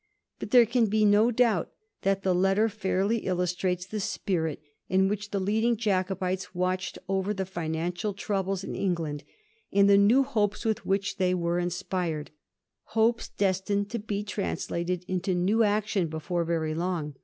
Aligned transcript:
But 0.39 0.49
there 0.49 0.65
can 0.65 0.87
be 0.87 1.05
no 1.05 1.29
doubt 1.29 1.69
that 2.01 2.23
the 2.23 2.33
letter 2.33 2.67
fairly 2.69 3.17
illustoates 3.19 3.85
the 3.85 3.99
spirit 3.99 4.59
in 4.89 5.07
which 5.07 5.29
the 5.29 5.39
leading 5.39 5.77
Jacobites 5.77 6.55
watched 6.55 6.97
over 7.07 7.35
the 7.35 7.45
financial 7.45 8.15
troubles 8.15 8.63
in 8.63 8.73
England, 8.73 9.23
and 9.71 9.87
the 9.87 9.99
new 9.99 10.23
hopes 10.23 10.65
with 10.65 10.87
which 10.87 11.17
they 11.17 11.35
were 11.35 11.59
inspired— 11.59 12.31
^hopes 12.95 13.29
destined 13.37 13.91
to 13.91 13.99
be 13.99 14.23
translated 14.23 15.05
into 15.07 15.35
new 15.35 15.61
action 15.61 16.07
before 16.07 16.45
very 16.45 16.73
long. 16.73 17.13